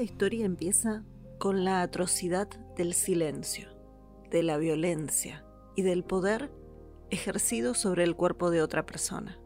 [0.00, 1.04] Esta historia empieza
[1.36, 3.68] con la atrocidad del silencio,
[4.30, 5.44] de la violencia
[5.76, 6.50] y del poder
[7.10, 9.38] ejercido sobre el cuerpo de otra persona.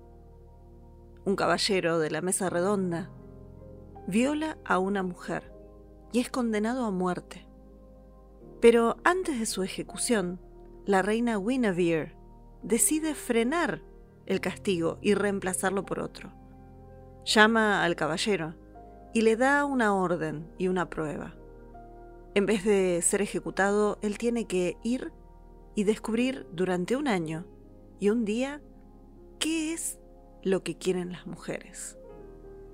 [1.24, 3.10] Un caballero de la mesa redonda
[4.06, 5.52] viola a una mujer
[6.12, 7.48] y es condenado a muerte.
[8.60, 10.40] Pero antes de su ejecución,
[10.86, 12.16] la reina Guinevere
[12.62, 13.82] decide frenar
[14.24, 16.32] el castigo y reemplazarlo por otro.
[17.24, 18.54] Llama al caballero
[19.14, 21.34] y le da una orden y una prueba.
[22.34, 25.12] En vez de ser ejecutado, él tiene que ir
[25.76, 27.46] y descubrir durante un año
[28.00, 28.60] y un día
[29.38, 30.00] qué es
[30.42, 31.96] lo que quieren las mujeres.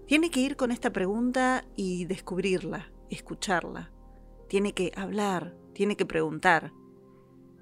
[0.06, 3.92] Tiene que ir con esta pregunta y descubrirla, escucharla.
[4.48, 6.72] Tiene que hablar, tiene que preguntar.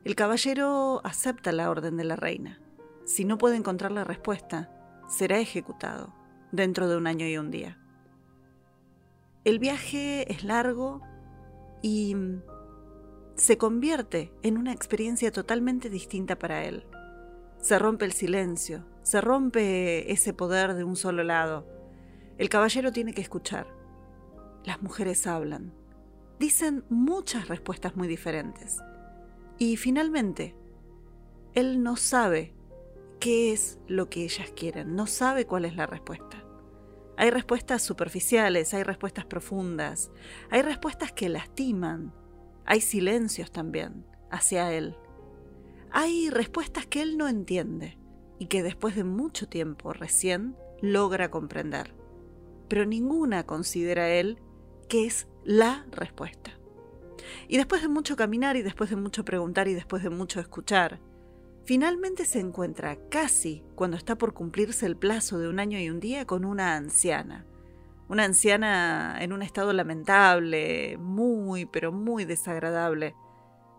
[0.04, 2.62] El caballero acepta la orden de la reina.
[3.04, 4.70] Si no puede encontrar la respuesta,
[5.08, 6.14] será ejecutado
[6.52, 7.78] dentro de un año y un día.
[9.48, 11.00] El viaje es largo
[11.80, 12.14] y
[13.34, 16.84] se convierte en una experiencia totalmente distinta para él.
[17.58, 21.66] Se rompe el silencio, se rompe ese poder de un solo lado.
[22.36, 23.74] El caballero tiene que escuchar.
[24.64, 25.72] Las mujeres hablan.
[26.38, 28.76] Dicen muchas respuestas muy diferentes.
[29.56, 30.56] Y finalmente,
[31.54, 32.52] él no sabe
[33.18, 36.44] qué es lo que ellas quieren, no sabe cuál es la respuesta.
[37.18, 40.12] Hay respuestas superficiales, hay respuestas profundas,
[40.50, 42.14] hay respuestas que lastiman,
[42.64, 44.94] hay silencios también hacia él.
[45.90, 47.98] Hay respuestas que él no entiende
[48.38, 51.92] y que después de mucho tiempo recién logra comprender.
[52.68, 54.38] Pero ninguna considera él
[54.88, 56.52] que es la respuesta.
[57.48, 61.00] Y después de mucho caminar y después de mucho preguntar y después de mucho escuchar,
[61.68, 66.00] finalmente se encuentra casi cuando está por cumplirse el plazo de un año y un
[66.00, 67.44] día con una anciana.
[68.08, 73.14] Una anciana en un estado lamentable, muy, pero muy desagradable.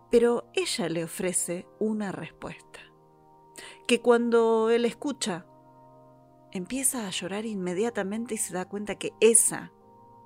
[0.08, 2.78] Pero ella le ofrece una respuesta.
[3.88, 5.44] Que cuando él escucha,
[6.52, 9.72] empieza a llorar inmediatamente y se da cuenta que esa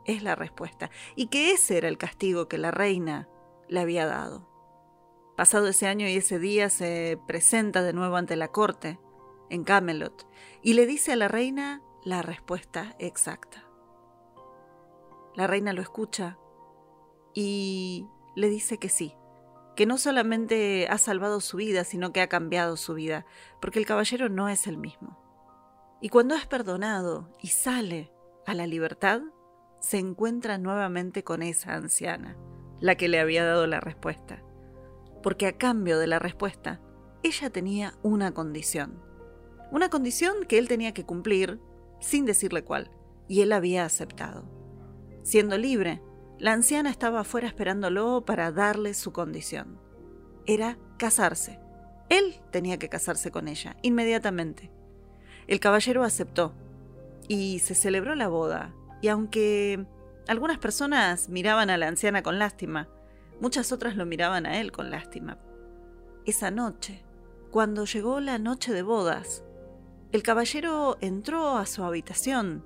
[0.04, 3.26] es la respuesta y que ese era el castigo que la reina
[3.70, 4.53] le había dado.
[5.36, 9.00] Pasado ese año y ese día se presenta de nuevo ante la corte,
[9.50, 10.28] en Camelot,
[10.62, 13.64] y le dice a la reina la respuesta exacta.
[15.34, 16.38] La reina lo escucha
[17.34, 18.06] y
[18.36, 19.16] le dice que sí,
[19.74, 23.26] que no solamente ha salvado su vida, sino que ha cambiado su vida,
[23.60, 25.18] porque el caballero no es el mismo.
[26.00, 28.12] Y cuando es perdonado y sale
[28.46, 29.22] a la libertad,
[29.80, 32.36] se encuentra nuevamente con esa anciana,
[32.78, 34.44] la que le había dado la respuesta
[35.24, 36.82] porque a cambio de la respuesta,
[37.22, 39.02] ella tenía una condición.
[39.72, 41.60] Una condición que él tenía que cumplir
[41.98, 42.90] sin decirle cuál,
[43.26, 44.44] y él había aceptado.
[45.22, 46.02] Siendo libre,
[46.38, 49.80] la anciana estaba afuera esperándolo para darle su condición.
[50.44, 51.58] Era casarse.
[52.10, 54.70] Él tenía que casarse con ella, inmediatamente.
[55.46, 56.52] El caballero aceptó,
[57.28, 59.86] y se celebró la boda, y aunque
[60.28, 62.90] algunas personas miraban a la anciana con lástima,
[63.40, 65.38] Muchas otras lo miraban a él con lástima.
[66.24, 67.04] Esa noche,
[67.50, 69.44] cuando llegó la noche de bodas,
[70.12, 72.64] el caballero entró a su habitación,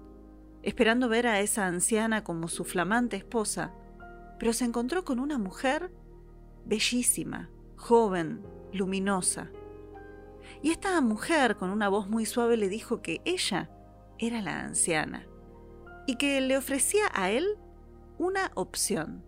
[0.63, 3.73] esperando ver a esa anciana como su flamante esposa,
[4.39, 5.91] pero se encontró con una mujer
[6.67, 8.43] bellísima, joven,
[8.73, 9.51] luminosa.
[10.63, 13.71] Y esta mujer, con una voz muy suave, le dijo que ella
[14.19, 15.27] era la anciana
[16.07, 17.47] y que le ofrecía a él
[18.19, 19.28] una opción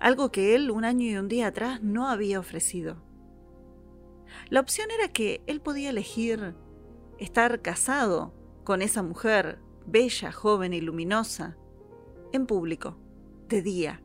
[0.00, 2.96] algo que él un año y un día atrás no había ofrecido.
[4.48, 6.56] La opción era que él podía elegir
[7.18, 11.56] estar casado con esa mujer bella, joven y luminosa,
[12.32, 12.96] en público,
[13.48, 14.02] de día,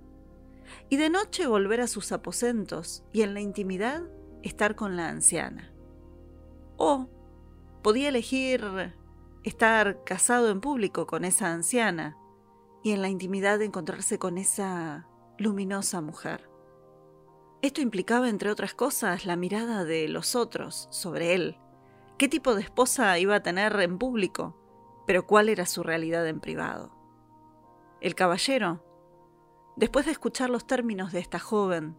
[0.89, 4.03] y de noche volver a sus aposentos y en la intimidad
[4.43, 5.73] estar con la anciana.
[6.77, 7.09] O
[7.83, 8.93] podía elegir
[9.43, 12.17] estar casado en público con esa anciana
[12.83, 16.49] y en la intimidad encontrarse con esa luminosa mujer.
[17.61, 21.57] Esto implicaba, entre otras cosas, la mirada de los otros sobre él.
[22.17, 24.55] ¿Qué tipo de esposa iba a tener en público?
[25.07, 26.91] Pero cuál era su realidad en privado.
[28.01, 28.83] El caballero
[29.75, 31.97] después de escuchar los términos de esta joven,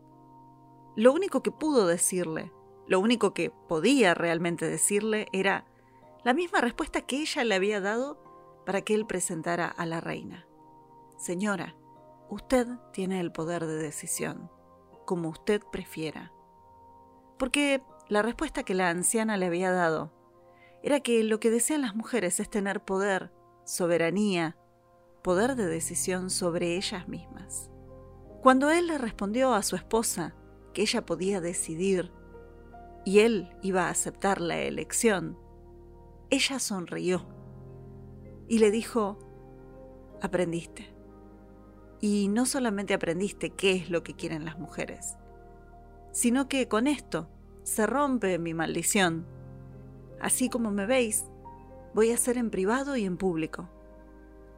[0.95, 2.53] lo único que pudo decirle,
[2.87, 5.67] lo único que podía realmente decirle era
[6.25, 8.19] la misma respuesta que ella le había dado
[8.65, 10.47] para que él presentara a la reina.
[11.19, 11.77] Señora,
[12.29, 14.51] usted tiene el poder de decisión,
[15.05, 16.33] como usted prefiera.
[17.39, 20.13] Porque la respuesta que la anciana le había dado
[20.83, 23.33] era que lo que desean las mujeres es tener poder,
[23.65, 24.57] soberanía,
[25.23, 27.71] poder de decisión sobre ellas mismas.
[28.43, 30.37] Cuando él le respondió a su esposa
[30.73, 32.13] que ella podía decidir
[33.05, 35.39] y él iba a aceptar la elección,
[36.31, 37.27] ella sonrió
[38.49, 39.19] y le dijo,
[40.23, 40.96] aprendiste.
[42.01, 45.17] Y no solamente aprendiste qué es lo que quieren las mujeres,
[46.13, 47.29] sino que con esto
[47.63, 49.27] se rompe mi maldición.
[50.21, 51.25] Así como me veis,
[51.95, 53.69] voy a ser en privado y en público.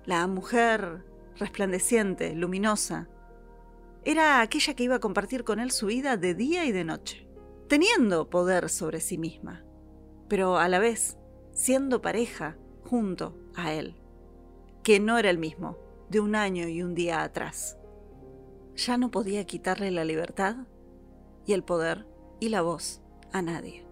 [0.05, 1.05] La mujer
[1.39, 3.09] resplandeciente, luminosa,
[4.05, 7.29] era aquella que iba a compartir con él su vida de día y de noche,
[7.69, 9.65] teniendo poder sobre sí misma,
[10.29, 11.19] pero a la vez
[11.53, 13.97] siendo pareja junto a él,
[14.83, 15.77] que no era el mismo
[16.09, 17.79] de un año y un día atrás.
[18.77, 20.57] Ya no podía quitarle la libertad
[21.47, 22.07] y el poder
[22.41, 23.03] y la voz
[23.33, 23.87] a nadie.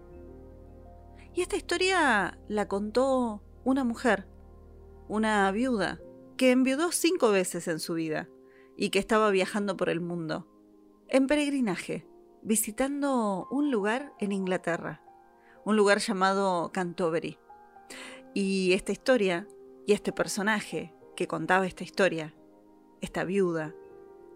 [1.33, 4.27] Y esta historia la contó una mujer,
[5.07, 5.99] una viuda,
[6.37, 8.29] que enviudó cinco veces en su vida
[8.75, 10.47] y que estaba viajando por el mundo,
[11.09, 12.07] en peregrinaje,
[12.41, 15.01] visitando un lugar en Inglaterra,
[15.65, 17.37] un lugar llamado Canterbury.
[18.33, 19.47] Y esta historia
[19.85, 22.33] y este personaje que contaba esta historia,
[23.01, 23.73] esta viuda,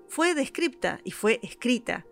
[0.10, 2.06] fue descripta y fue escrita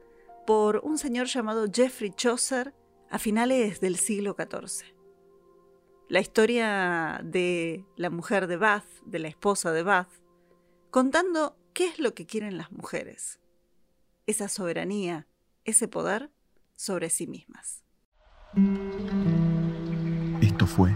[0.46, 2.74] por un señor llamado Geoffrey Chaucer
[3.10, 4.94] a finales del siglo XIV.
[6.08, 10.12] La historia de la mujer de Bath, de la esposa de Bath,
[10.92, 13.40] contando qué es lo que quieren las mujeres,
[14.28, 15.28] esa soberanía,
[15.66, 16.30] ese poder
[16.76, 17.84] sobre sí mismas.
[20.42, 20.96] Esto fue